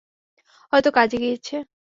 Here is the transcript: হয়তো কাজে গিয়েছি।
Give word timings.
হয়তো 0.73 0.89
কাজে 0.91 1.17
গিয়েছি। 1.17 1.55